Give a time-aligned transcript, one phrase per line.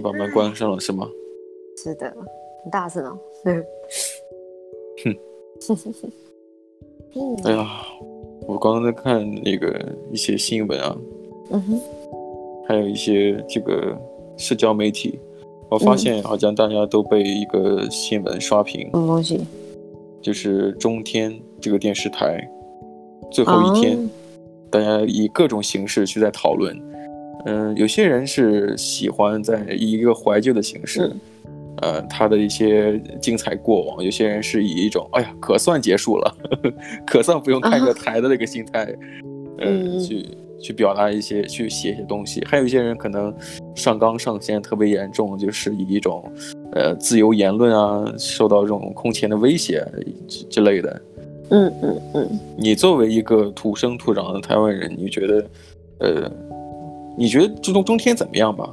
[0.00, 1.06] 你把门关上了是吗？
[1.76, 2.10] 是的，
[2.64, 3.18] 很大声哦。
[3.44, 3.62] 哼。
[7.44, 7.68] 哎呀，
[8.48, 10.96] 我刚刚在看那个一些新闻啊，
[11.50, 11.78] 嗯哼，
[12.66, 13.94] 还有一些这个
[14.38, 15.20] 社交媒体，
[15.68, 18.88] 我发现好像大家都被一个新闻刷屏。
[18.92, 19.38] 什么东西？
[20.22, 22.42] 就是中天这个电视台
[23.30, 24.08] 最后一天，啊、
[24.70, 26.74] 大家以各种形式去在讨论。
[27.46, 31.02] 嗯，有些人是喜欢在以一个怀旧的形式。
[31.02, 31.20] 嗯
[31.82, 36.74] 呃，他的一些精彩过往，有些人是以一种“哎呀，可算结束了，呵 呵
[37.06, 38.84] 可算不用看个台”的那个心态，
[39.60, 40.26] 嗯、呃，去
[40.60, 42.44] 去表达一些，去写一些东西。
[42.44, 43.34] 还有一些人可能
[43.74, 46.30] 上纲上线特别严重，就是以一种
[46.72, 49.82] 呃自由言论啊，受到这种空前的威胁
[50.28, 51.02] 之之类的。
[51.48, 52.40] 嗯嗯嗯。
[52.58, 55.46] 你作为一个土生土长的台湾人，你觉得，
[56.00, 56.30] 呃，
[57.16, 58.68] 你觉得这种中天怎么样吧？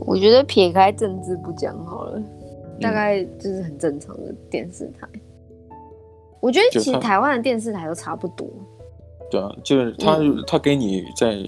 [0.00, 2.22] 我觉得撇开政治不讲好了，
[2.80, 5.08] 大概就是很正常的电视台。
[5.70, 5.76] 嗯、
[6.40, 8.46] 我觉得其实台湾的电视台都差不多。
[9.30, 11.38] 对啊，就是他，他给你在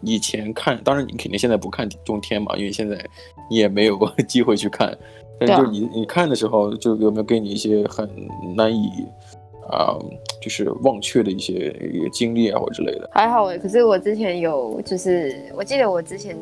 [0.00, 2.98] 以前看，当然你肯定现在不看中天嘛，因为现在
[3.50, 4.96] 你也没有过机会去看。
[5.38, 8.08] 但就是你你看的时候，就有没有给你一些很
[8.56, 8.88] 难以
[9.68, 10.04] 啊、呃，
[10.40, 13.08] 就是忘却的一些一个经历啊或之类的？
[13.12, 16.36] 还好哎，可是我之前有，就是我记得我之前。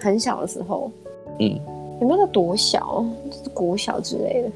[0.00, 0.90] 很小的时候，
[1.38, 1.58] 嗯，
[1.98, 3.02] 有没有多小？
[3.30, 4.50] 就是国小之类的，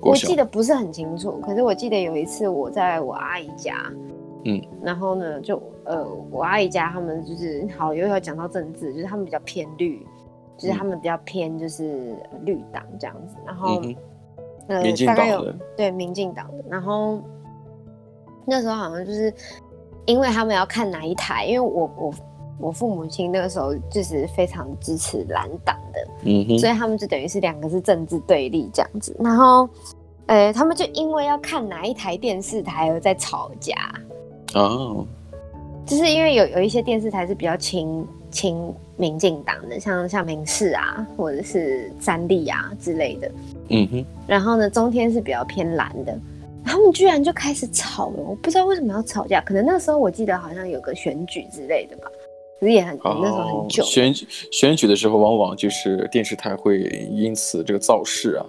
[0.00, 1.40] 我记得不是很清楚。
[1.40, 3.90] 可是我记得有一次我在我阿姨家，
[4.44, 10.06] 嗯，然后呢，就呃，我阿姨家他们就是好，又要讲到政治，就是他们比较偏绿，
[10.56, 13.34] 就是他们比较偏就是绿党这样子。
[13.44, 13.96] 然后，嗯、
[14.68, 16.64] 呃，大概有对民进党的。
[16.70, 17.20] 然后
[18.46, 19.32] 那时候好像就是
[20.06, 22.14] 因为他们要看哪一台，因为我我。
[22.58, 29.14] 我父母亲那个时候就是非常支持蓝党的，嗯哼，所以他们就等于是两个是政治对立这样子。
[29.20, 29.68] 然后，
[30.24, 33.74] 呃，他们就因为要看哪一台电视台而在吵架。
[34.54, 35.06] 哦，
[35.84, 43.30] 就是因为有有一些电视台是比较亲亲民进党的，像像民视啊，或者是三立啊之类的。
[43.68, 44.04] 嗯哼。
[44.26, 46.18] 然后呢，中天是比较偏蓝的，
[46.66, 48.16] 他们居然就开始吵了。
[48.16, 52.10] 我不知道为什么要吵架，可能那时候我记得好像有个选举之类的吧。
[52.60, 53.82] 可是也很，那时候很久。
[53.84, 58.44] 选举选举的时候，往往就是电视台会因此这个造势啊。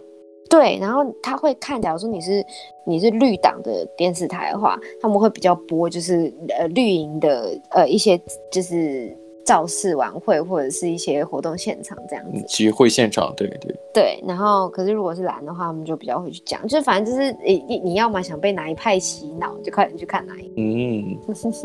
[0.49, 2.45] 对，然后他会看，假如说你是
[2.85, 8.19] 你是绿党的电视台的话，他们会比较播就是呃绿营的呃一些
[8.51, 9.15] 就是。
[9.47, 14.19] 造势晚会或者是一些活动现场这样子，集会现场，对对对。
[14.27, 20.51] 然后，可是如果是蓝的话，我们就比较会去讲，就反正就是你你你要么想被哪一派洗脑，就快点去看哪一。
[20.57, 21.17] 嗯，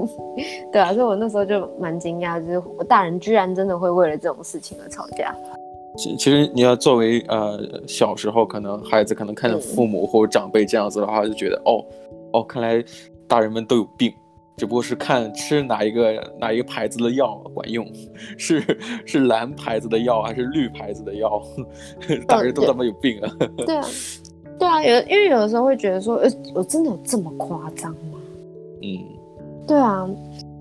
[0.72, 5.34] 对啊，所以我那时候就蛮惊讶，就是我大人居然真的会为了这种事情而吵架。
[5.97, 11.84] 其其实你要作为呃小时候，可能孩子可能看着父母或者长辈这样子的话，就觉得哦
[12.32, 12.81] 哦，看来
[13.26, 14.12] 大人们都有病。
[14.57, 17.87] 只不过是看吃哪一个哪一个牌子的药管用，
[18.37, 18.63] 是
[19.07, 21.43] 是蓝牌子的药还是绿牌子的药？
[22.29, 23.37] 大人都他妈有病啊！
[23.67, 23.85] 对啊，
[24.59, 28.19] 对啊，有因为有的时候会觉得说，呃，我真的有这么夸张吗？
[28.83, 28.99] 嗯，
[29.67, 30.09] 对啊。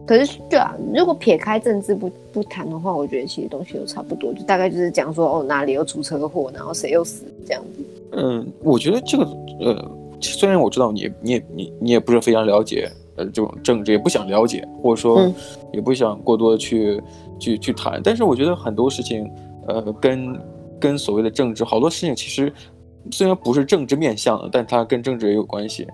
[0.03, 7.85] 可是对啊，如果撇开政治不不谈的话，我觉得其实东西都差不多，就大概就是讲说哦哪里又出车祸，然后谁又死这样子。
[8.13, 9.23] 嗯，我觉得这个
[9.61, 12.91] 呃，虽然我知道你你也你你也不是非常了解。
[13.21, 15.31] 呃，这种政治也不想了解，或者说
[15.71, 18.01] 也不想过多的去、嗯、去去谈。
[18.03, 19.29] 但是我觉得很多事情，
[19.67, 20.39] 呃，跟
[20.79, 22.51] 跟所谓的政治，好多事情其实
[23.11, 25.87] 虽然不是政治面向的，但它跟政治也有关系。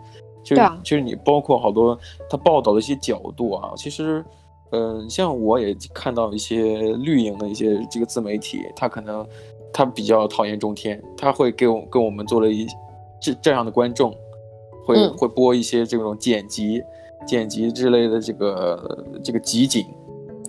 [0.44, 1.98] 就其实、啊、其实你包括好多
[2.30, 4.24] 他报道的一些角度啊，其实，
[4.72, 9.28] 嗯、呃，像我也看到一些绿营的一些这个自媒体，他可能
[9.74, 12.66] 他比较讨厌中天，他会给我跟我们做了一
[13.20, 14.16] 这这样的观众，
[14.86, 16.82] 会、嗯、会播一些这种剪辑。
[17.28, 19.86] 剪辑之类的这个这个集锦，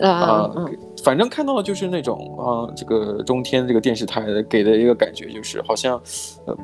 [0.01, 0.71] 啊、呃，
[1.03, 6.01] 反正看到的就是那种啊，这个中天这个电视台给的一个感觉就是好像，
[6.47, 6.57] 呃，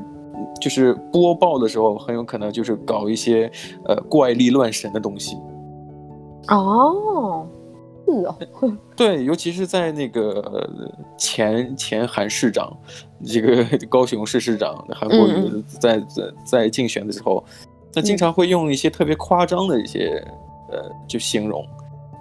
[0.61, 3.51] 就是播报的时候很有可能就是搞一些
[3.87, 5.37] 呃怪力乱神的东西。
[6.49, 7.47] 哦，
[8.07, 8.37] 是哦，
[8.95, 10.69] 对，尤其是在那个
[11.19, 12.73] 前前韩市长，
[13.27, 17.45] 这个高雄市市长韩国瑜在在在竞选的时候。
[17.94, 20.23] 他经常会用一些特别夸张的一些，
[20.70, 21.64] 呃，就形容，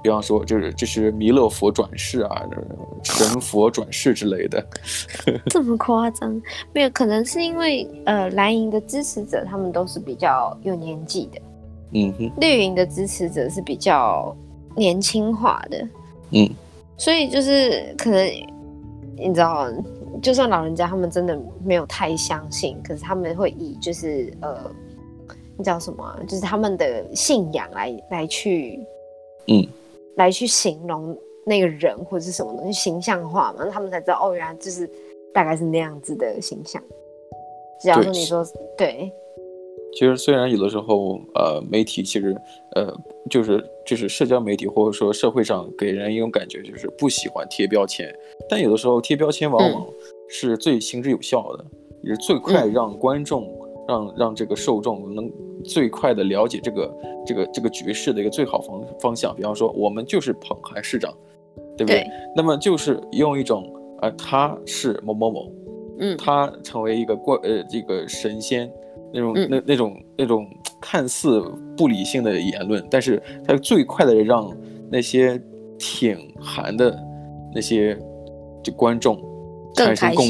[0.02, 2.44] 比方说，就是这是弥勒佛转世啊，
[3.04, 4.66] 神佛转世之类的。
[5.48, 6.42] 这么夸张？
[6.74, 11.42] 没有，可能是因为呃，蓝营的支持者他们都是比较有年纪的，
[11.94, 14.36] 嗯哼，绿营的支持者是比较
[14.76, 15.88] 年轻化的，
[16.32, 16.50] 嗯，
[16.98, 18.26] 所以就是可能
[19.16, 19.68] 你知道，
[20.22, 24.58] 就算老人家他们真的没有太相信，可是他们会以就是呃，
[25.58, 26.20] 你叫什么、啊？
[26.28, 28.80] 就是他们的信仰来来去，
[29.48, 29.66] 嗯，
[30.16, 34.90] 来去形容那个人或者是什么东西形象化嘛，他们才知道哦，原来就是
[35.34, 36.82] 大概是那样子的形象。
[37.82, 38.46] 只要说你说
[38.78, 38.94] 对。
[38.94, 39.12] 对
[39.96, 42.36] 其实虽然有的时候，呃，媒体其实，
[42.74, 42.92] 呃，
[43.30, 48.12] 就是就是社交媒体或者说社会上给人一种感觉就是不喜欢贴标签，
[48.50, 49.86] 但有的时候贴标签往往
[50.28, 55.32] 是最行之有效的，嗯、也是最快让观众、嗯、让让这个受众能
[55.64, 59.36] 最快的了解这个这个这个局势的一个最好方方向。
[59.36, 61.14] 比方说，我们就是捧韩市长，
[61.78, 62.02] 对不对？
[62.02, 63.72] 对，那么就是用一种，
[64.02, 65.52] 呃，他是某某某，
[66.00, 68.72] 嗯，他成为一个怪，呃，这个神仙。
[69.16, 70.48] 那种那那种那种
[70.82, 71.40] 看似
[71.78, 74.52] 不理性的言论，但是他最快的让
[74.90, 75.40] 那些
[75.78, 77.00] 挺韩的
[77.54, 77.96] 那些
[78.64, 79.22] 就观众
[79.76, 80.26] 产生共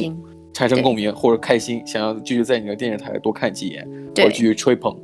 [0.54, 4.96] 产生共鸣或者开心，想要继续在你的电视台多看几眼，或者继续吹捧。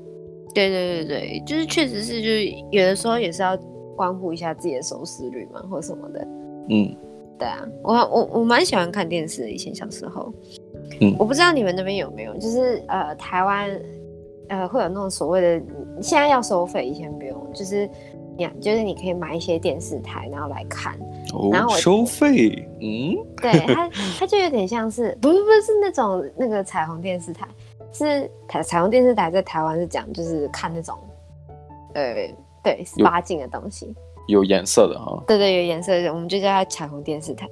[0.54, 3.58] 对对对对，就是确实是，就是有的时候也是要
[3.96, 6.28] 关乎一下自己的收视率嘛，或什么的。
[6.70, 6.96] 嗯，
[7.38, 10.34] 对啊，我我我蛮喜欢看电视的，以前小时候。
[11.02, 13.70] 嗯，我不知道你们那边有没有，就是呃，台湾
[14.48, 15.66] 呃会有那种所谓的
[16.02, 17.88] 现在要收费，以前不用，就是
[18.36, 21.00] 你就是你可以买一些电视台，然后来看，
[21.34, 27.48] 哦、然后我收费，嗯，对它它就有点像是不是不是那种那个彩虹电视台，
[27.92, 30.98] 是台彩虹电视台在台湾是讲就是看那种
[31.94, 32.34] 呃
[32.64, 33.94] 对十八禁的东西，
[34.28, 37.48] 有颜色的哈，对对有颜色的，我们就叫它彩虹电视台。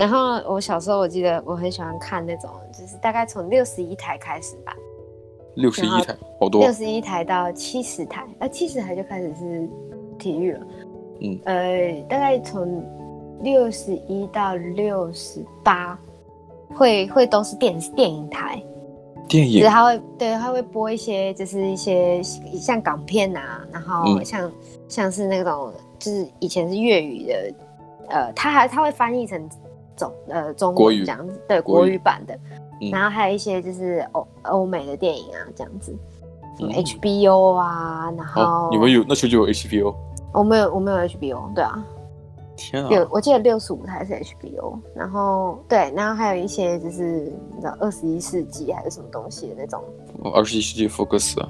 [0.00, 4.74] 然后我小时候我记得我很喜欢看那种，就是大概从六十一台开始吧，
[5.54, 9.68] 六十一台好多，六十一台到七十台，呃，七十台就开始是
[10.18, 10.60] 体育了，
[11.20, 12.84] 嗯，呃，大概从
[13.42, 15.98] 六十一到六十八，
[16.74, 18.62] 会会都是电电影台，
[19.28, 24.52] 电影，就是他会对他会播一些就是一些像港片啊，然后像、嗯、
[24.88, 27.54] 像是那种就是以前是粤语的，
[28.08, 29.48] 呃，他还他会翻译成。
[29.96, 31.06] 中呃中国语。
[31.06, 31.96] 这样子，对国语。
[31.96, 32.38] 版的，
[32.82, 35.96] 嗯，然后还有一些就是欧欧美的电影啊这样子，
[36.58, 39.94] 什么 HBO 啊，然后、啊、你们有那时候就有 HBO，
[40.38, 41.84] 我没有我没有 HBO，对啊，
[42.56, 49.82] 天啊，有我记得六十五台是 HBO，然后对，然后还有一些就是你知道二十一世纪还是什么东西的那种，
[50.34, 51.48] 二十一世纪福克斯啊，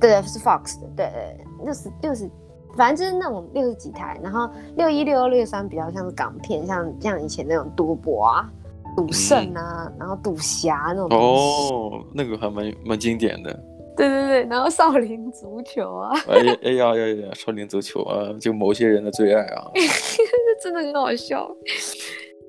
[0.00, 2.30] 对是 Fox 的，对对六十六十。
[2.76, 8.50] 反正就是那种六十几台，然后六一、六二、六三比较像是港片，像像以前那种赌博啊、
[8.96, 11.08] 赌圣啊，嗯、然后赌侠那种。
[11.16, 13.64] 哦，那个还蛮蛮经典的。
[13.96, 16.10] 对对对，然后少林足球啊。
[16.28, 17.30] 哎呀哎呀呀呀！
[17.34, 19.70] 少林足球啊，就某些人的最爱啊。
[20.62, 21.50] 真的很好笑。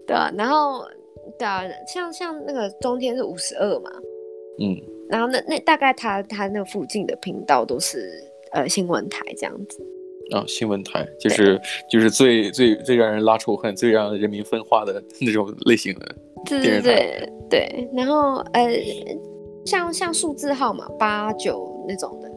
[0.08, 0.84] 对啊，然后
[1.38, 3.92] 对啊，像像那个中天是五十二嘛。
[4.60, 4.76] 嗯。
[5.10, 8.10] 然后那那大概他他那附近的频道都是
[8.54, 9.80] 呃新闻台这样子。
[10.32, 11.62] 啊，新闻台就是
[11.92, 16.16] 就是最最最让人拉仇恨、最让人民分化的 那种类型的
[16.46, 16.82] 电视台。
[16.82, 18.68] 对对对，然后呃，
[19.66, 22.30] 像像数字号码八九那种的，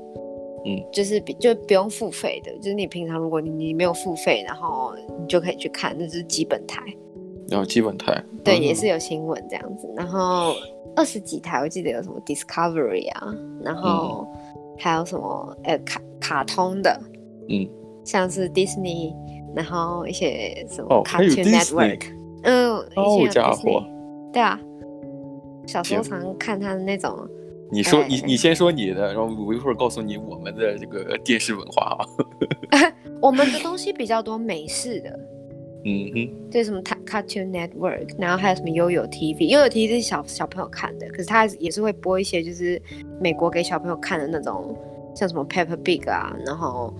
[0.67, 6.83] 嗯，就是比就不用付费的，就是你平常如果你你没有付费，然后你就可以去看，那是基本台。
[7.49, 9.89] 然后基本台，对，嗯、也是有新闻这样子。
[9.97, 10.55] 然后
[10.97, 14.27] 二十几台，我记得有什么 Discovery 啊，然后
[14.79, 17.01] 还有什么呃卡卡通的，
[17.49, 17.69] 嗯。
[18.05, 19.15] 像是 Disney，
[19.55, 22.07] 然后一些什么 Cartoon Network，
[22.43, 23.85] 嗯，哦，家伙，
[24.33, 24.59] 对啊，
[25.69, 27.17] 小时候常看他的那种。
[27.71, 32.03] 你说你你先说你的，然后我一会儿告诉你我们的这个电视文化啊。
[33.21, 35.11] 我们的东西比较多美式的，
[35.85, 42.81] 嗯哼，就什么 Cartoon Network，然后还有什么 YoYo TV，YoYo TV 是小小朋友看的，可是他也是会播一些就是
[43.21, 44.75] 美国给小朋友看的那种，
[45.15, 46.93] 像什么 Peppa Pig 啊，然后。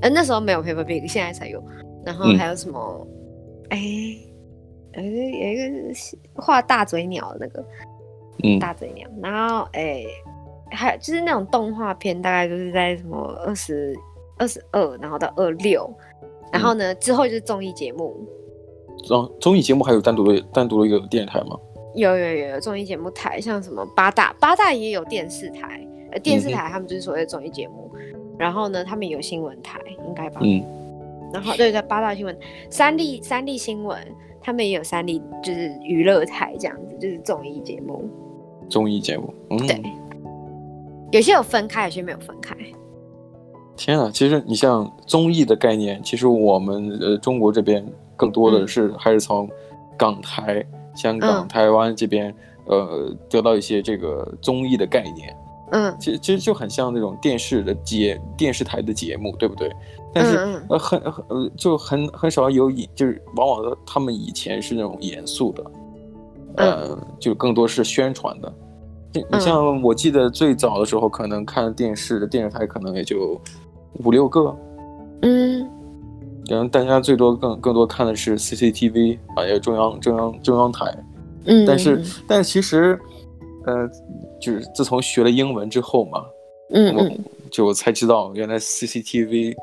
[0.00, 1.64] 呃，那时候没有 Peppa Pig，现在才有。
[2.04, 3.08] 然后还有什么？
[3.70, 3.80] 哎、
[4.92, 5.94] 嗯，呃，有一个
[6.34, 7.64] 画大嘴鸟的那个，
[8.42, 9.08] 嗯，大嘴鸟。
[9.22, 10.04] 然后哎，
[10.70, 13.96] 还有就是那种动画片，大概就是在什么二十
[14.38, 15.88] 二十二，然后到二六。
[16.52, 18.16] 然后呢，之后就是综艺节目。
[19.10, 21.58] 哦，综艺节目还有单独的单独的一个电视台吗？
[21.94, 25.86] 有有有有综艺节目台，像什么八大，八大也有电视台。
[26.12, 27.90] 呃，电视台他们就是所谓的综艺节目。
[27.94, 28.00] 嗯
[28.36, 30.40] 然后呢，他们有新闻台，应该吧？
[30.42, 30.60] 嗯。
[31.32, 32.36] 然后对对，八大新闻，
[32.68, 33.96] 三立三立新闻，
[34.44, 38.08] 他们也有三立，就是娱乐台这样子，就是综艺节目。
[38.68, 39.58] 综艺节目，嗯。
[39.66, 39.82] 对。
[41.10, 42.54] 有些有分开，有些没有分开。
[43.76, 47.84] 天啊，其实你像综艺的概念，其实我们呃中国这边
[48.16, 49.48] 更多的是还是从
[49.96, 50.64] 港台。
[50.72, 52.32] 嗯香港、嗯、台湾这边，
[52.66, 55.36] 呃，得到一些这个综艺的概念。
[55.74, 59.68] 嗯，其实其实就很像那种电视的节电视台的节目，对不对？
[60.12, 65.64] 但是、嗯、呃很很呃就很很少有以就是往往他们以前是那种严肃的，
[66.58, 68.54] 呃，嗯、就更多是宣传的。
[69.12, 73.40] 你像我记得最早的时候，可能看电视的电视台可能也就
[74.04, 74.56] 五六个，
[75.22, 75.68] 嗯，
[76.46, 80.96] 然后大家最多更更多看的是 CCTV 啊，也有中央中央中央台，
[81.46, 82.96] 嗯，但是但是其实，
[83.66, 83.90] 呃。
[84.40, 86.26] 就是自从学了英文之后嘛，
[86.70, 87.10] 嗯，我
[87.50, 89.54] 就才知道原来 CCTV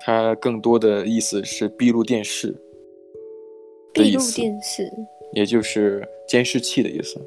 [0.00, 2.50] 它更多的意思是闭路电视
[3.92, 4.90] 的意思，闭路电视，
[5.34, 7.20] 也就是监视器的意思。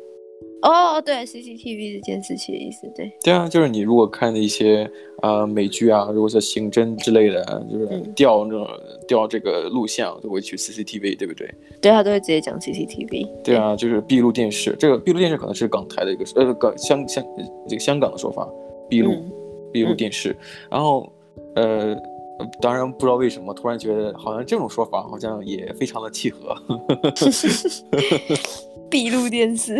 [0.65, 3.11] 哦，对，CCTV 是监视器的意思，对。
[3.23, 4.83] 对啊，就是你如果看的一些
[5.21, 8.67] 啊、呃、美剧啊，如果说刑侦之类的，就是调那种
[9.07, 11.47] 调、嗯、这个录像，都会去 CCTV，对不对？
[11.79, 13.29] 对啊，都会直接讲 CCTV。
[13.43, 14.75] 对啊，就是闭路电视。
[14.79, 17.23] 这个闭路电视可能是港台的一个呃港香香
[17.67, 18.49] 这个香港的说法，
[18.89, 19.31] 闭路、嗯、
[19.71, 20.31] 闭路电视。
[20.31, 20.37] 嗯、
[20.71, 21.07] 然后
[21.55, 21.95] 呃，
[22.59, 26.55] 当然不知道为什么，突然觉得好像这种说法好像也非常的契合。
[28.87, 29.75] 闭路电视，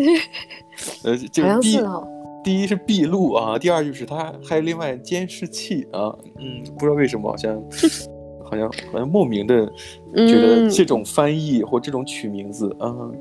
[1.04, 2.08] 呃，就闭，哦、
[2.44, 7.56] 第一是闭路啊，第二就是它还有另外监视器啊，嗯，不知道为什么好像，
[8.44, 9.66] 好像好像莫名的
[10.16, 13.12] 觉得这种翻译或这种取名字、嗯、啊，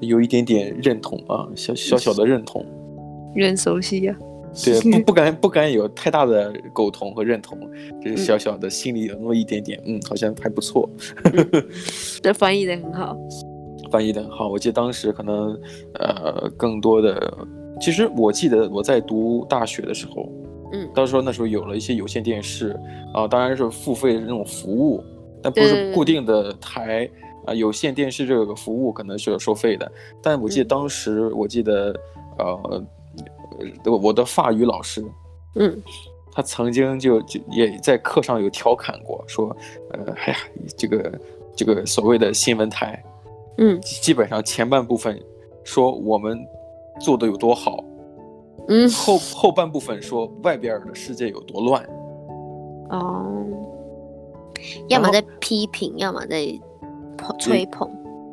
[0.00, 2.64] 有一点点认同啊，小小小的认同，
[3.36, 4.18] 认熟悉呀、啊，
[4.64, 7.58] 对，不 不敢不敢有太大的苟同和认同，
[8.02, 10.88] 就是小小的心里有那么一点点，嗯，好像还不错，
[12.22, 13.16] 这翻译的很好。
[13.90, 15.60] 翻译的很好，我记得当时可能，
[15.94, 17.32] 呃，更多的，
[17.80, 20.28] 其实我记得我在读大学的时候，
[20.72, 22.70] 嗯，到时候那时候有了一些有线电视，
[23.12, 25.02] 啊、呃，当然是付费的那种服务，
[25.42, 27.04] 但不是固定的台，
[27.44, 29.90] 啊、呃，有线电视这个服务可能是要收费的，
[30.22, 31.92] 但我记得当时，我记得，
[32.38, 32.84] 呃，
[33.84, 35.04] 我的法语老师，
[35.56, 35.82] 嗯，
[36.30, 39.56] 他曾经就就也在课上有调侃过，说，
[39.92, 40.38] 呃，哎呀，
[40.76, 41.20] 这个
[41.56, 43.02] 这个所谓的新闻台。
[43.60, 45.22] 嗯，基本上前半部分
[45.64, 46.38] 说我们
[46.98, 47.84] 做的有多好，
[48.68, 51.84] 嗯，后后半部分说外边的世界有多乱。
[52.88, 53.46] 哦，
[54.88, 56.46] 要么在批评，要么在
[57.38, 57.88] 吹捧，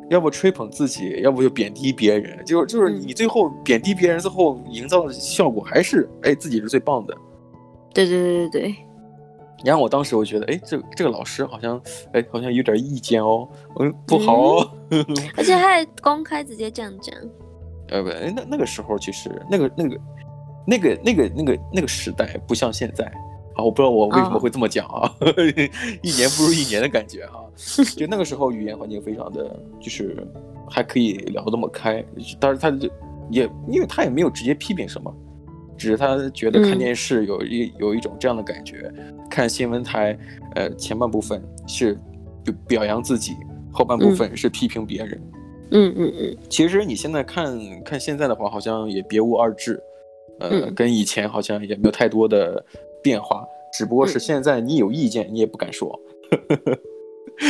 [0.08, 2.42] 要不吹捧自己，要不就贬低别人。
[2.46, 7.14] 就是就是你最后贬低别人之后，营造的效果还是哎自己是最棒的。
[7.92, 8.76] 对对对对对。
[9.64, 11.80] 然后我当时我觉得，哎，这这个老师好像，
[12.12, 13.48] 哎，好像有点意见哦，
[13.80, 14.70] 嗯，不好哦。
[14.90, 15.04] 嗯、
[15.36, 17.14] 而且他还公开直接这样讲。
[17.88, 20.00] 呃不，那那个时候其实那个那个
[20.66, 23.04] 那个那个那个那个时代不像现在
[23.54, 25.34] 啊，我不知道我为什么会这么讲啊，哦、
[26.02, 27.32] 一年不如一年的感觉、啊。
[27.96, 30.24] 就那个时候语言环境非常的，就是
[30.70, 32.04] 还可以聊那么开，
[32.38, 32.88] 但是他就
[33.30, 35.12] 也因为他也没有直接批评什么。
[35.78, 38.92] 只是他觉得看电视有一、嗯、有一种这样的感觉，
[39.30, 40.18] 看新闻台，
[40.56, 41.98] 呃，前半部分是
[42.66, 43.34] 表扬自己，
[43.72, 45.20] 后半部分是批评别人。
[45.70, 46.36] 嗯嗯嗯。
[46.50, 49.80] 其实你现在看看现在的话，好像也别无二致，
[50.40, 52.62] 呃，嗯、跟以前好像也没有太多的
[53.02, 55.88] 变化，只不过是现在你有意见，你也不敢说。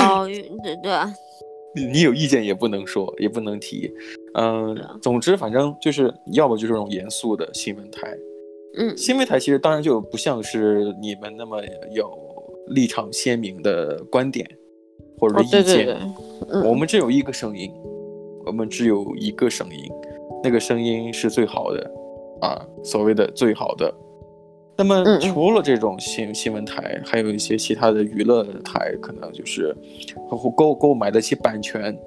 [0.01, 0.27] 哦，
[0.63, 1.11] 对对啊。
[1.93, 3.93] 你有意见也不能说，也不能提，
[4.35, 8.17] 嗯、呃，总之反正就是要不就是这种严肃的新闻台，
[8.77, 12.11] 嗯，新闻台其实当然就不像是你们那么有
[12.69, 14.49] 立场鲜明的观点
[15.19, 15.97] 或者意见，哦、对对对。
[16.51, 17.73] 嗯、我们只有一个声音，
[18.47, 19.91] 我们只有一个声音，
[20.43, 21.91] 那个声音是最好的
[22.41, 23.93] 啊，所谓的最好的。
[24.77, 29.77] 那么除了这种新新闻台，还有一些其他的娱乐台，可能就是
[30.57, 31.99] 购购买得起版权，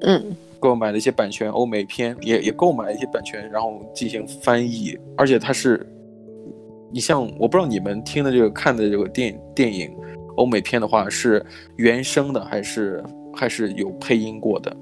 [0.00, 5.86] 嗯，购买了一些版权，欧美片也也购买了一些版权，然后进行翻译，而且它是，
[6.92, 9.94] 你像我不知道你们听的这个看的这个电电影，
[10.36, 11.44] 欧美片的话是
[11.76, 13.02] 原声的还是
[13.34, 14.76] 还是有配音过的？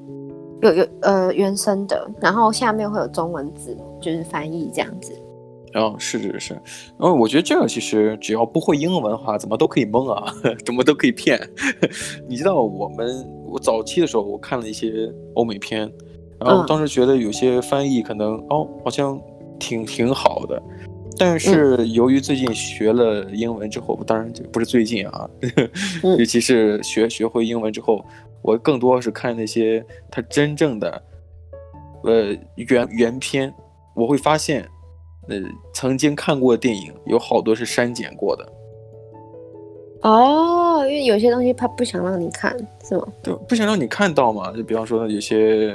[0.62, 5.12] 有有呃原声的，然后下面会有中文字，就是翻译这样子。
[5.74, 6.54] 哦，是是是，
[6.96, 10.32] 然后我觉得这个其实只要不会英文的话，怎么都可以蒙啊，
[10.64, 11.36] 怎么都可以骗。
[12.28, 15.88] 你知道我们我早期的时候，我看了一些欧美片，
[16.40, 19.16] 然后当时觉得有些翻译可能、嗯、哦好像
[19.60, 20.60] 挺挺好的，
[21.16, 25.30] 但是由于最近学了英文之后，嗯、当然就不是最近啊，
[26.18, 28.04] 尤其是学学会英文之后，
[28.42, 31.00] 我更多是看那些它真正的
[32.02, 33.54] 呃原原片，
[33.94, 34.68] 我会发现。
[35.26, 35.40] 呃，
[35.72, 38.46] 曾经看过的电影有好多是删减过的。
[40.04, 43.06] 哦，因为有些东西他不想让你看，是吗？
[43.22, 44.52] 对，不想让你看到嘛。
[44.52, 45.74] 就比方说有些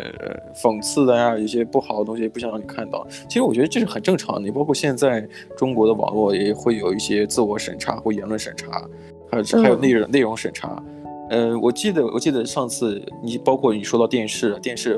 [0.53, 3.07] 讽刺的呀，有些不好的东西不想让你看到。
[3.27, 4.41] 其实我觉得这是很正常的。
[4.41, 8.87] 你包括现在中国的网络也会有一些自我审查或言论审查，
[9.31, 10.81] 还有还有内容、嗯、内容审查。
[11.59, 14.95] 我记得我记得上次你包括你说到电视，电视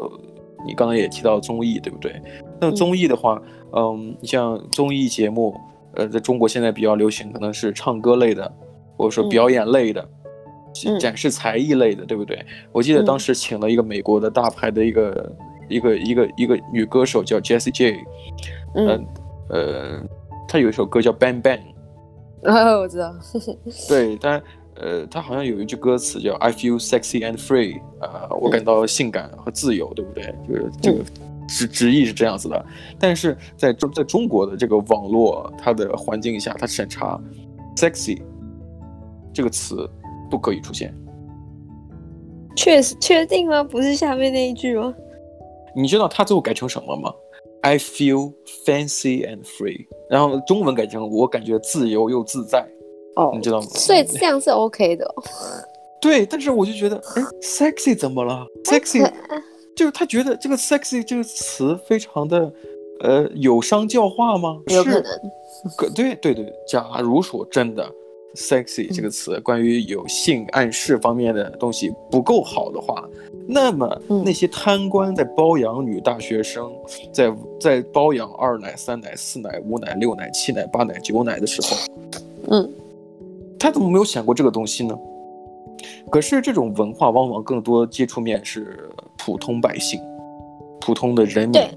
[0.68, 2.22] 你刚才也提到综艺，对不对？
[2.60, 5.56] 那综艺的话，嗯，嗯，你像综艺节目，
[5.96, 8.52] 呃，在中国现在比较流行，可能是唱歌类的。
[8.98, 10.10] 或者说表演类的，
[10.88, 12.46] 嗯、展示才艺类的，嗯、对不对？
[12.72, 17.98] 我记得当时请了一个美国的大牌的一个、嗯、一个一个一个女歌手叫 Jessie J，
[18.76, 18.88] 嗯。
[19.50, 20.02] 呃，呃，
[20.48, 21.60] 她有一首歌叫 Bang Bang，
[22.44, 23.14] 啊，我知道，
[23.90, 24.42] 对，但
[24.76, 30.34] 呃，她好像有一句歌词叫 I feel sexy and free，啊、呃，我感到性感和自由，嗯、对不对？
[30.48, 31.04] 就是这个
[31.50, 32.66] 直直译是这样子的，
[32.98, 37.20] 但是在中在中国的这个网络它的环境下，它审查
[37.76, 38.22] sexy。
[39.34, 39.90] 这个词
[40.30, 40.94] 不可以出现，
[42.56, 43.64] 确实确定吗？
[43.64, 44.94] 不是下面那一句吗？
[45.76, 47.14] 你知道他最后改成什么吗
[47.62, 48.34] ？I feel
[48.66, 52.68] fancy and free，然后中文改成我感觉自由又自在。
[53.16, 53.68] 哦，你知道吗？
[53.68, 55.16] 所以这样是 OK 的。
[56.02, 59.10] 对，但是我就觉得，哎，sexy 怎么了？sexy
[59.76, 62.54] 就是他觉得这个 sexy 这个词非常的，
[63.02, 64.60] 呃，有伤教化吗？
[64.68, 65.04] 有可能。
[65.78, 67.90] 可对对对，假如说真的。
[68.36, 73.08] Sexy 这个词，关于有性暗示方面的东西不够好的话，
[73.48, 76.72] 那么那些贪官在包养女大学生，
[77.12, 81.78] 在在包养二奶、三奶、四奶、五奶、六奶、七奶、八奶、九奶的时候，
[82.50, 82.70] 嗯，
[83.60, 84.98] 他怎么没有想过这个东西呢？
[86.10, 90.00] 可是这种文化往往更多接触面是普通百姓、
[90.80, 91.70] 普通的人民，对，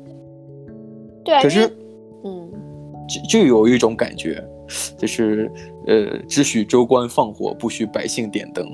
[1.24, 1.76] 对，可是，
[2.24, 2.48] 嗯，
[3.08, 4.42] 就就有一种感觉。
[4.96, 5.50] 就是，
[5.86, 8.66] 呃，只许州官放火，不许百姓点灯。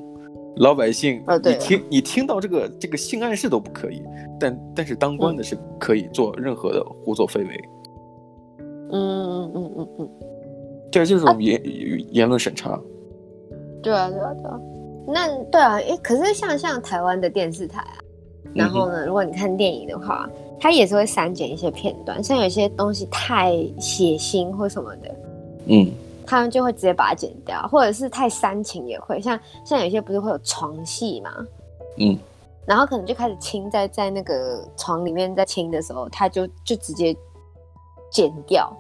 [0.57, 4.03] 老百姓，啊、你听，你听到这个这个性暗示都不可以，
[4.39, 7.61] 但但是当官的是可以做任何的胡作非为。
[8.93, 10.11] 嗯嗯嗯嗯嗯，
[10.91, 11.63] 这就是我们言、啊、
[12.11, 12.79] 言论审查。
[13.83, 14.61] 对啊对啊对啊，
[15.07, 17.97] 那对啊，诶，可是像像台湾的电视台啊，
[18.53, 25.15] 然后呢，嗯、如果你看电影的话，它也是会删减一些片段，像有些东西太血腥或什么的。
[25.71, 25.91] 嗯，
[26.27, 31.31] 他们就会直接把它剪掉，或者是太煽情也会，像像有些不是会有床戏嘛，
[31.99, 32.19] 嗯，
[32.67, 37.17] 然后可能就开始亲在在那个床里面在亲的时候，他就就直接
[38.11, 38.77] 剪掉，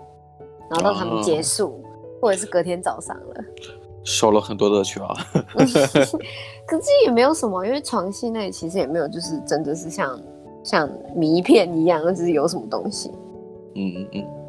[0.68, 3.44] 然后到他们结束，啊、或者是隔天早上了，
[4.04, 5.14] 少了很多乐趣啊。
[6.66, 10.20] 可是也没有什么，因为床戏那里其实也没有，就是真的是像
[10.64, 13.10] 像迷片一样，就是有什么东西。
[13.74, 14.39] 嗯嗯嗯。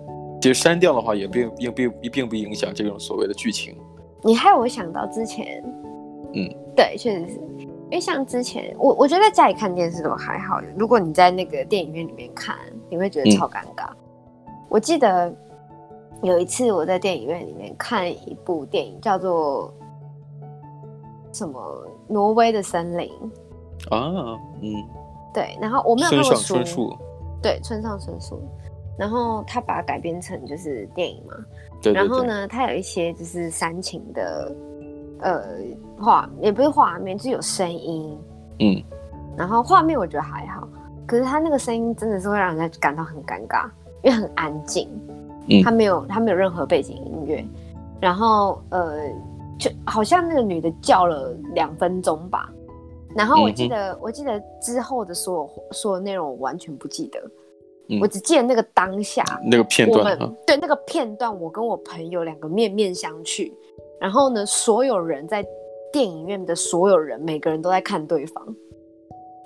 [0.41, 3.77] 其实删掉的话也并并并并不影响这种所谓的剧情。
[4.23, 5.63] 你害我想到之前，
[6.33, 12.57] 嗯，对，确实是因为像之前我我觉得在家里看电视都还好，如果你在那个电影院里面看，
[12.89, 13.89] 你会觉得超尴尬。
[14.47, 15.31] 嗯、我记得
[16.23, 19.71] 有一次我在电影院里面看一部电影，叫做
[21.31, 21.59] 什么
[22.07, 23.11] 《挪威的森林》
[23.95, 24.71] 啊，嗯，
[25.33, 26.97] 对，然后我没有看过书，村上春树，
[27.41, 28.41] 对，村上春树。
[28.97, 31.33] 然后他把它改编成就是电影嘛，
[31.81, 34.55] 对对对，然后呢，他有一些就是煽情的，
[35.21, 35.43] 呃，
[35.99, 38.19] 画也不是画面，就是有声音，
[38.59, 38.83] 嗯，
[39.35, 40.67] 然后画面我觉得还好，
[41.07, 43.67] 可是他那个声音真的是会让人家感到很尴尬，
[44.03, 44.87] 因为很安静，
[45.47, 47.43] 嗯，他没有他没有任何背景音乐，
[47.99, 48.99] 然后呃，
[49.57, 52.51] 就好像那个女的叫了两分钟吧，
[53.15, 57.19] 然后我记得、嗯、我记得之后的所有所有内容我完全不记得。
[57.99, 63.51] 我只记得那个当下，那个片段，对那个片段，我跟我朋友两个面面相觑，
[63.99, 65.45] 然后呢，所有人在
[65.91, 68.45] 电影院的所有人，每个人都在看对方，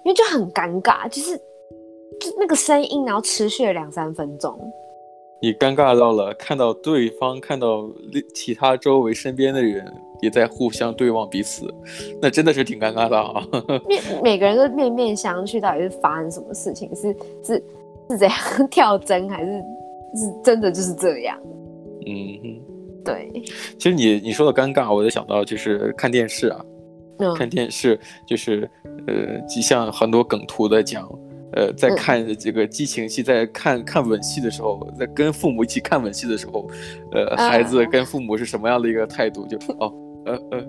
[0.04, 1.36] 因为就很尴尬，就是
[2.20, 4.60] 就那个声音，然后持续了两三分钟。
[5.42, 7.90] 你尴尬到了看到对方，看到
[8.34, 9.86] 其他周围身边的人
[10.22, 11.72] 也在互相对望彼此，
[12.22, 13.46] 那真的是挺尴尬的啊！
[13.86, 16.96] 面每个人都面面相觑，到底是发生什么事情？
[16.96, 17.64] 是是。
[18.12, 18.38] 是怎样
[18.70, 19.52] 跳针还是
[20.16, 21.38] 是真的就是这样？
[22.06, 22.14] 嗯
[22.44, 22.62] 哼，
[23.04, 23.32] 对。
[23.78, 26.62] 其实你你说的尴尬，我就想到就是看电视啊，
[27.20, 28.70] 嗯、看电视就是
[29.08, 31.08] 呃，就像很多梗图的讲，
[31.54, 36.70] 呃，在看这个激情戏，在看看吻戏的时候，在跟父母一起看吻戏的时候，
[37.12, 39.48] 呃，孩子跟父母是什么样的一个态度？
[39.48, 39.92] 就哦，
[40.26, 40.66] 呃呃，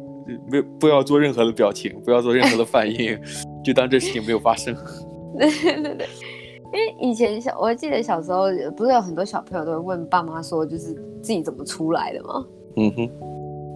[0.51, 3.19] 没不要做任何的表情，不要做任何的反应，
[3.63, 4.75] 就当这事情没有发生。
[5.39, 5.51] 对
[5.83, 6.07] 对对。
[6.73, 8.45] 因为以前小，我记得小时候
[8.77, 12.45] 不是有很多小朋友都会问爸妈说，就是自己怎么出来的吗？
[12.77, 13.11] 嗯哼。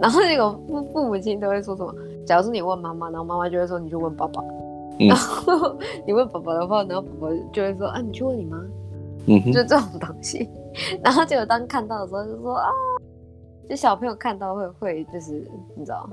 [0.01, 1.95] 然后那个父父母亲都会说什么？
[2.27, 4.43] 假如说你问妈妈，然后妈妈就会说你去问爸爸。
[4.99, 8.57] 嗯、然后你问爸爸的话，然后爸爸就会说啊，你去问你妈。
[9.27, 10.49] 嗯哼，就这种东西。
[11.03, 12.71] 然后结果当看到的时候，就说啊，
[13.69, 16.09] 就小朋友看到会会就是你知道。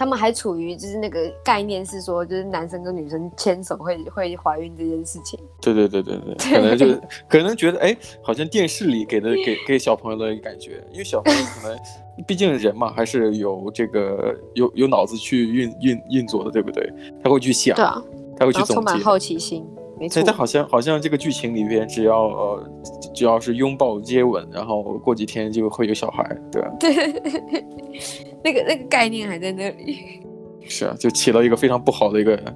[0.00, 5.38] 他们还处于就是那个概念是说，就是男生跟女生牵手会会怀孕这件事情。
[5.60, 6.86] 对对对对 对，可能就
[7.28, 11.78] 可能觉得哎，好像电视里给的给给小朋友的感觉，因为小朋友可能
[12.26, 16.90] 毕竟人嘛，还是有这个有有脑子去运运运作的，对不对？
[17.22, 18.02] 他会去想，对啊，
[18.38, 19.62] 他会去总结，充满好奇心。
[19.98, 22.70] 没错，但好像好像这个剧情里边，只要呃
[23.14, 26.72] 只要是拥抱接吻，然后过几天就会有小孩，对吧？
[26.80, 26.90] 对，
[28.42, 30.22] 那个那个概念还在那里。
[30.68, 32.54] 是啊，就起到一个非常不好的一个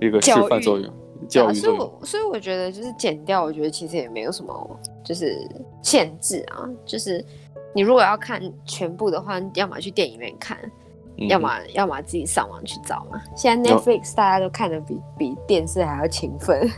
[0.00, 0.92] 一个示范作用，
[1.28, 1.78] 教育，教育作用。
[1.78, 5.48] 啊，所以我所以我觉得就是剪掉，我觉得其实也没有什么就是
[5.82, 7.24] 限制啊，就是
[7.74, 10.58] 你如果要看全部的话，要么去电影院看。
[11.28, 13.22] 要么要么自己上网去找嘛。
[13.36, 16.68] 现在 Netflix 大家都看得比比电视还要勤奋。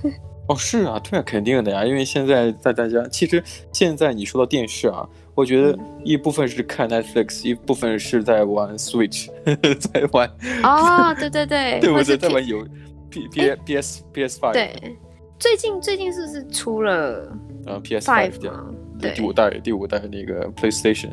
[0.48, 1.84] 哦，是啊，对啊，肯定的呀。
[1.84, 9.28] 因为现在在大家，其实现在你说到电视啊，我觉得一部分是看 Netflix，、嗯、一部分是在玩 Switch，
[9.78, 10.28] 在玩。
[10.62, 12.16] 哦，对对对， 对不对？
[12.16, 12.64] 在玩游
[13.10, 14.52] P P P S P S Five。
[14.52, 14.96] 对，
[15.38, 17.28] 最近最近是不是出了
[17.66, 18.74] 呃 P S Five 这样？
[19.00, 21.10] 对，第五代第五代那个 PlayStation。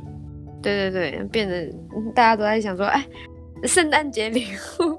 [0.61, 1.65] 对对对，变得
[2.15, 3.05] 大家都在想说，哎，
[3.63, 4.45] 圣诞节礼
[4.79, 4.97] 物。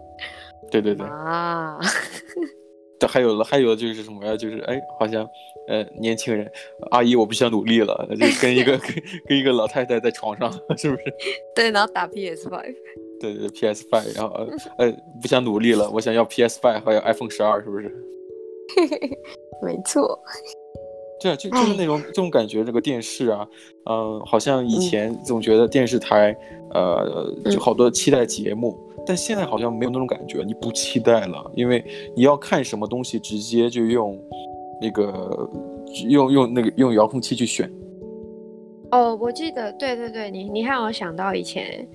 [0.70, 1.78] 对对对啊，
[2.98, 4.36] 这还有了，还有就是什么呀？
[4.36, 5.28] 就是哎，好像
[5.68, 6.50] 呃，年轻人
[6.90, 8.90] 阿姨，我不想努力了，就跟一个 跟
[9.28, 11.02] 跟一个老太太在床上， 是不是？
[11.54, 12.74] 对，然后打 PS Five。
[13.20, 14.34] 对对，PS Five，然后
[14.76, 17.88] 呃，不想努力了，我想要 PS Five，还有 iPhone 十二，是不是？
[19.62, 20.18] 没错。
[21.20, 23.48] 对啊，就就是那种这种感觉，这个电视啊，
[23.88, 26.36] 嗯、呃，好像以前总觉得电视台，
[26.74, 31.84] 呃，就好多期待节目，但现在好像没有那种感觉，你不期待了，因为
[32.16, 34.18] 你要看什么东西，直接就用
[34.80, 35.50] 那个
[36.08, 37.70] 用用那个用遥控器去选。
[38.90, 41.86] 哦，我记得，对对对，你你让我想到以前，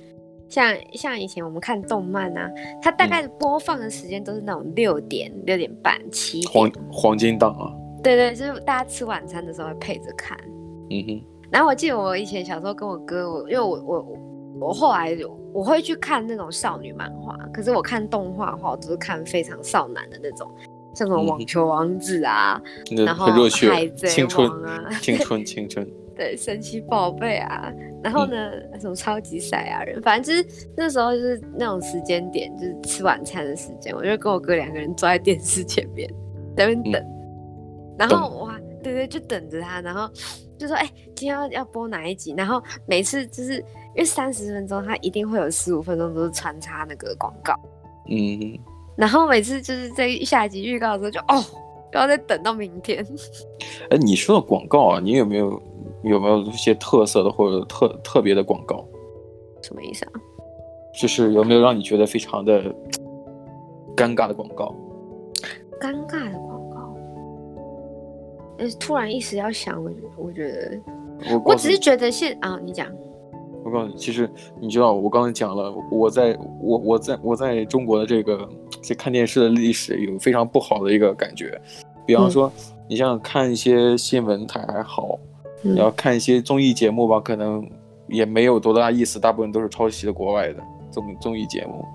[0.50, 2.50] 像像以前我们看动漫啊，
[2.82, 7.72] 它大概播放的时间都是那种六点、六点半、七点，黄黄金档啊。
[8.04, 10.38] 对对，就是大家吃晚餐的时候会配着看。
[10.89, 11.22] 嗯哼。
[11.52, 14.08] 然后我记得我以前小时候跟我哥，我因为我我
[14.60, 15.18] 我后来
[15.54, 20.50] 我会去看那种少女漫画，可是我看动画的话，我都是看非常少男的那种，
[20.96, 25.86] 像什么网球王子啊，嗯、然后热血海贼王啊，青 春青春。
[25.86, 27.72] 青春对，神奇宝贝啊，
[28.04, 36.10] 然后呢，嗯、什么超级赛亚人，反正就是那时候就是那种时间点，就是吃晚餐的时间，我就跟我哥两个人坐在电视前面
[36.58, 37.02] 在那边等。
[37.02, 37.16] 嗯
[37.98, 40.10] 然后哇，对对，就等着他，然后
[40.58, 42.34] 就说，哎，今天要要播哪一集？
[42.38, 43.62] 然后每次就是
[44.00, 47.54] 因为三十分钟，它一定会有十五分钟都是穿插那个广告，
[48.10, 48.58] 嗯，
[48.96, 51.44] 然后每次就是在下一集预告的时候就，就哦，
[51.92, 53.06] 要再等到明天。
[53.92, 55.62] 哎，你说的广告啊，你有没有
[56.04, 58.86] 有没有一些特色的或者特特别的广告？
[59.62, 60.12] 什么意思啊？
[60.98, 62.74] 就是有没有让你觉得非常的
[63.98, 64.74] 尴尬的广告？
[65.78, 66.96] 尴尬的广告。
[68.80, 70.80] 突然一时要想，我我觉得，
[71.34, 72.88] 我我只是觉得现啊，你讲，
[73.63, 78.48] 我告诉你，其实你知道，我刚才讲了，我在我我在我在中国的这个
[78.82, 81.60] 这看电视的历史有非常不好的一个感觉，
[82.06, 85.17] 比方说，嗯、你像看一些新闻台还好，
[85.62, 87.67] 你、嗯、要看一些综艺节目吧，可能
[88.08, 91.86] 也没有多大意思，大部分都是抄袭的国外的综综艺节目，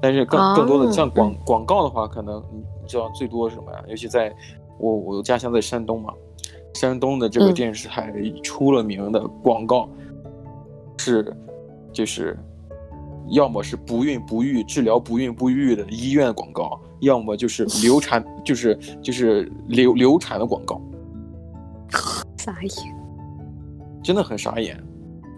[0.00, 3.82] 但是更、啊、更多的像广广告的话，可能你知道最多是什么呀？
[3.88, 4.34] 尤其在。
[4.78, 6.12] 我我家乡在山东嘛，
[6.74, 9.88] 山东的这个电视台出了名的广告
[11.02, 11.36] 是，嗯、
[11.92, 12.38] 就是
[13.30, 20.80] 要么是不孕不育治疗不孕不育的医院广告，要么就是流产 就是就是流流产的广告，
[22.38, 22.94] 傻眼，
[24.02, 24.78] 真的很傻眼。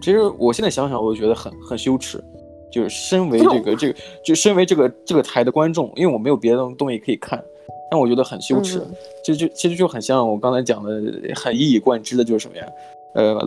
[0.01, 2.23] 其实我现在想想，我就觉得很很羞耻。
[2.71, 7.41] 就是身为这个 这个，就身为这个这个台的观众，因为我没有别的东西可以看。
[7.89, 8.85] 但我觉得很羞耻，
[9.23, 11.01] 其实就其实就很像我刚才讲的，
[11.35, 12.67] 很一以贯之的，就是什么呀？
[13.15, 13.39] 呃，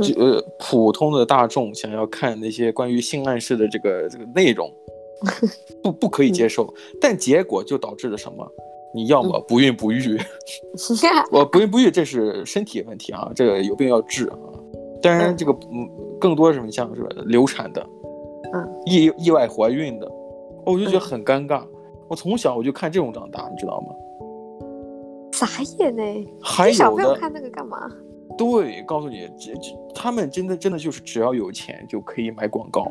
[0.00, 4.72] 就呃，普通的大众想要看那些关于性暗示的这个这个内容，
[5.82, 8.46] 不不可以接受，但结果就导致了什么？
[8.94, 10.18] 你要么不孕不育，
[11.30, 14.38] 我不孕不育这是身体问题啊，这个有病要治啊。
[15.02, 15.86] 当然，这个嗯，
[16.18, 17.86] 更多什么像是流产的，
[18.54, 20.10] 嗯，意意外怀孕的，
[20.64, 21.62] 我就觉得很尴尬。
[22.08, 23.88] 我从小我就看这种长大，你知道吗？
[25.32, 25.46] 傻
[25.78, 26.02] 眼呢！
[26.40, 27.90] 还有小朋友看那个干嘛？
[28.36, 32.86] 对，告诉你，这这他们真的真的就是只要有钱就可以买广告，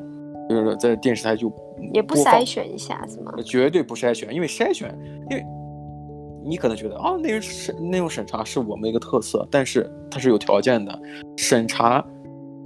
[0.49, 1.51] 就是在电视台就
[1.93, 3.33] 也不筛选一下是吗？
[3.45, 4.97] 绝对不筛选，因为筛选，
[5.29, 5.45] 因为
[6.43, 10.99] 你可能觉得啊，内容审内容审查是我们的一个特色，但是它是有条件的，
[11.37, 12.03] 审查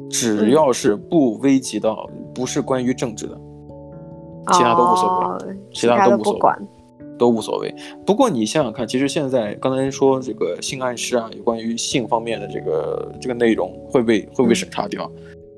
[0.09, 3.37] 只要是不危及到，嗯、不是关于政治的，
[4.53, 6.39] 其他都无所谓，哦、其他都无所谓。
[7.19, 7.71] 都无所谓。
[8.05, 15.07] 不过你想想看，其实现在刚才说这个性暗示啊，有关于性方面的这个这个内容会被会被审查掉。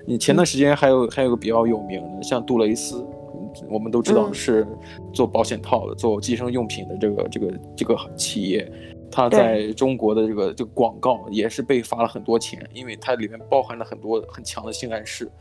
[0.06, 3.06] 你前段时间还有还有个比较有名的，像杜蕾斯，
[3.70, 4.68] 我们都知道是
[5.14, 8.70] 做保险套的、做计生用品的这个这个这个企业，
[9.12, 15.32] 它在中国的这个这个广告也是被罚了很多钱，因为它里面包含了很多很强的性暗示。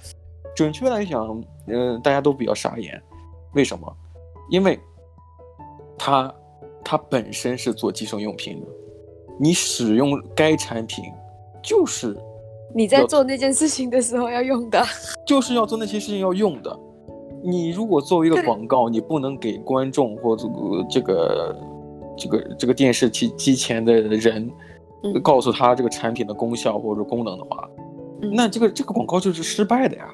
[0.54, 3.00] 准确来讲，嗯，大家都比较傻眼，
[3.54, 3.96] 为什么？
[4.50, 4.78] 因为。
[6.02, 6.34] 它，
[6.82, 8.66] 它本身是做计生用品的，
[9.38, 11.04] 你使用该产品，
[11.62, 12.16] 就是
[12.74, 14.82] 你在做那件事情的时候要用的，
[15.26, 16.78] 就是要做那些事情要用的。
[17.42, 20.48] 你如果作为一个广告，你不能给观众或者
[20.88, 21.56] 这个
[22.16, 24.50] 这个这个电视机机前的人，
[25.22, 27.68] 告诉他这个产品的功效或者功能的话，
[28.22, 30.08] 嗯、那这个这个广告就是失败的呀。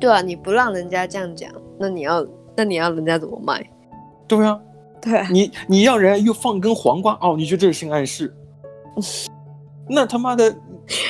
[0.00, 3.64] 对啊，你不让人家这样讲，那你要那你要人家怎么卖？
[4.36, 4.60] 对啊，
[5.00, 8.34] 对啊，你你让人又放根黄瓜哦，你觉得这是性暗示？
[9.86, 10.56] 那他妈的，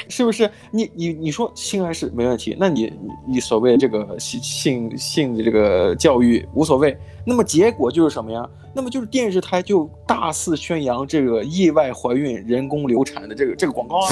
[0.08, 0.50] 是不是？
[0.72, 2.92] 你你你说性暗示没问题，那你
[3.28, 8.44] 你所谓这个性性性的这个教育无所谓，那么结果就是什么呀？
[8.74, 14.08] 那么就是电视台就大肆宣扬这个意外怀孕、人工流产的这个这个广告啊！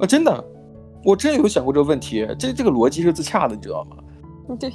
[0.00, 0.44] 啊，真的，
[1.04, 3.96] 我真有想过这个问题，这这个逻辑是自洽的，你知道吗？
[4.58, 4.72] 对，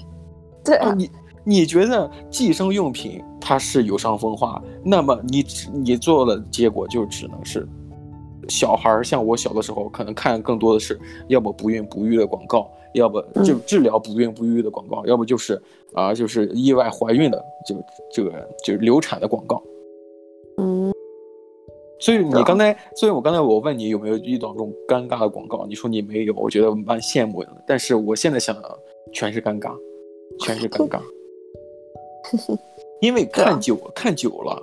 [0.64, 1.10] 对啊，啊你。
[1.50, 5.44] 你觉得计生用品它是有伤风化，那么你
[5.84, 7.68] 你做的结果就只能是，
[8.48, 15.60] 小孩儿像我小的时候可能看更多的是，要么不孕不育的广告，要不就治疗不孕不育的广告，要不就是
[15.94, 17.84] 啊就是意外怀孕的这个
[18.14, 18.32] 这个
[18.64, 19.60] 就是流产的广告。
[20.58, 20.94] 嗯，
[22.00, 27.50] 所以你刚才，所以我刚才我问你有没有遇到这种尴尬的广告，你说你没有，我觉得蛮羡慕的。
[27.66, 28.56] 但是我现在想，
[29.12, 29.74] 全是尴尬，
[30.42, 31.00] 全是尴尬。
[33.02, 34.62] 因为看久了，看久了，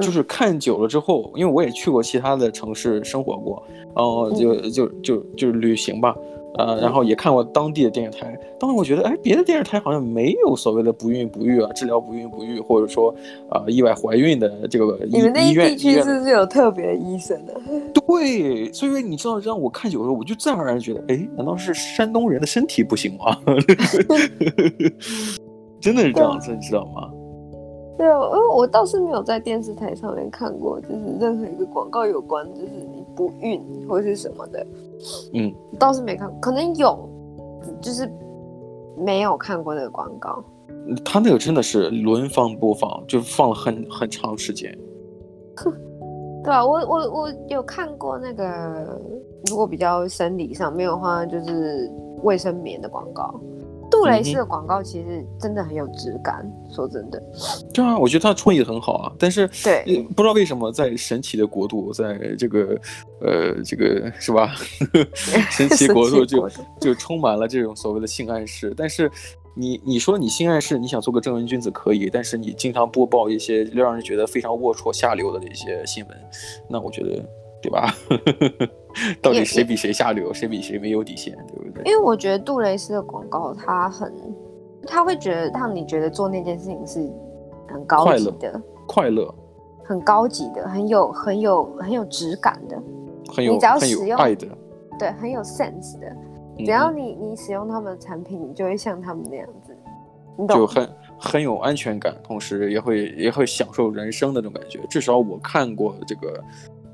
[0.00, 3.62] 就是看久了之后，因为我也去过其他的城市生活过，
[3.94, 6.14] 然后就就就就旅行吧，
[6.56, 8.38] 呃，然后也看过当地的电视台。
[8.60, 13.10] 当时我觉得，哎，别的电视台好像没有所谓的不孕不育啊，治疗不孕不育，或者说
[13.50, 17.60] 啊、呃、意外怀孕的这个医你们那地区是不是有特别的医生的？
[17.92, 23.36] 对，所以说你知道，让我看久了，我就自然而然觉得，哎，难道是山东人的身体不行吗？
[25.84, 27.10] 真的是这样子，你知道吗？
[27.98, 34.66] 对啊，因为我倒是没有在电视台上面看过，就是任何一个广告有关，就是你不孕或是什么的。
[35.34, 37.06] 嗯，倒是没看过，可能有，
[37.82, 38.10] 就是
[38.96, 40.42] 没有看过那个广告。
[41.04, 44.74] 他那个真的是轮番播放，就放了很很长时间。
[46.42, 48.98] 对啊，我我我有看过那个，
[49.50, 51.90] 如果比较生理上没有的话，就是
[52.22, 53.38] 卫生棉的广告。
[53.94, 57.22] 杜蕾斯的广告其实真的很有质感，嗯、说真的。
[57.72, 62.78] 对啊，我觉得他创意很好啊，但是对，不知道为什么在神奇的国度，在这个
[63.20, 64.54] 呃这个是吧？
[65.50, 66.48] 神奇国度就
[66.80, 68.74] 就充满了这种所谓的性暗示。
[68.76, 69.10] 但是
[69.54, 76.16] 你你说你性暗示，你想做个正人君子可以，但是你经常播报一些让人觉得非常龌龊下流的一些新闻，
[76.68, 77.24] 那我觉得。
[77.68, 77.94] 对吧？
[79.20, 81.82] 到底谁比谁下流，谁比谁没有底线，对不对？
[81.84, 84.12] 因为我觉得杜蕾斯的广告，他很，
[84.86, 87.00] 他会觉得让你觉得做那件事情是
[87.68, 89.34] 很高级的，快乐，
[89.82, 92.80] 很高级的，很有很有很有质感的，
[93.34, 94.46] 很有你只要使用爱的，
[94.98, 96.06] 对，很有 sense 的。
[96.58, 99.76] 只要你你使用他们的产品，你就会像他们那样子，
[100.38, 100.56] 你懂？
[100.56, 104.78] 就很很有安全感，同时也会也会享受人生的那种感觉。
[104.88, 106.40] 至少我看过这个。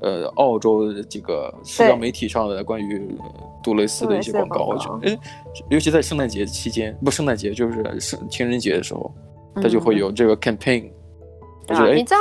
[0.01, 3.15] 呃，澳洲的几个社交媒体上的关于
[3.63, 5.19] 杜蕾斯的一些广告，我觉得，哎，
[5.69, 9.11] 尤其在圣诞节期间，不，圣诞节就是圣情人节的时候，
[9.55, 10.91] 他就会有这个 campaign。
[11.67, 12.17] 对啊，你知道，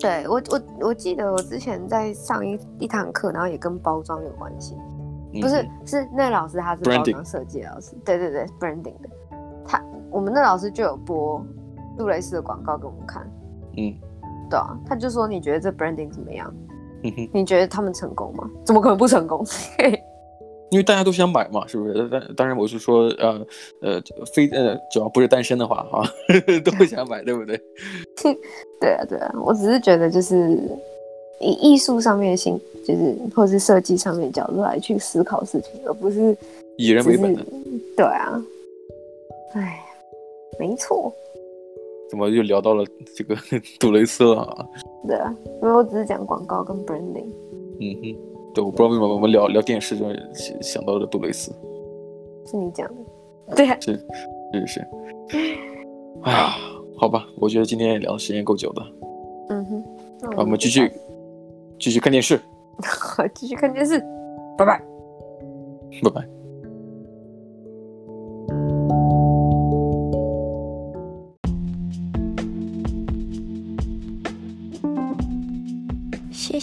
[0.00, 4.74] 对我我我记得我之前在上一一堂课，然后也跟包装有关系，
[5.38, 9.10] 不是，是那老师他是包装设计老师，对对对，branding 的，
[9.66, 11.44] 他我们那老师就有播
[11.98, 13.22] 杜蕾斯的广告给我们看，
[13.76, 13.94] 嗯，
[14.48, 16.50] 对啊，他就说，你觉得这 branding 怎么样？
[17.02, 18.48] 嗯哼，你觉得他们成功吗？
[18.64, 19.44] 怎么可能不成功？
[20.70, 22.08] 因为大家都想买嘛，是不是？
[22.08, 23.44] 但当然我是说，呃
[23.82, 24.00] 呃，
[24.32, 26.04] 非呃，只要不是单身的话，哈，
[26.64, 27.60] 都会想买，对不对？
[28.80, 30.56] 对啊，对啊，我只是觉得就是
[31.40, 36.36] 以艺术上面的心，就是或是设计上面的角度来去思考事情，而不是
[36.76, 37.44] 以人为本的。
[37.96, 38.40] 对啊，
[39.54, 39.84] 哎，
[40.56, 41.12] 没错。
[42.10, 42.84] 怎么又聊到了
[43.16, 43.36] 这个
[43.78, 44.66] 杜蕾斯啊？
[45.06, 47.30] 对啊，因为我只是讲广告跟 branding。
[47.80, 48.16] 嗯哼，
[48.52, 50.04] 对，我不知道为什么我们聊聊电视就
[50.60, 51.52] 想到了杜蕾斯。
[52.46, 52.86] 是你讲
[53.46, 53.54] 的？
[53.54, 53.92] 对啊，是
[54.52, 54.80] 是是。
[56.22, 56.50] 哎呀，
[56.98, 58.82] 好吧，我觉得今天也聊的时间够久的。
[59.50, 59.84] 嗯哼，
[60.22, 60.90] 那，我们继续
[61.78, 62.40] 继续看电视。
[62.82, 63.98] 好，继续看电视。
[64.58, 64.82] 拜拜，
[66.02, 66.39] 拜拜。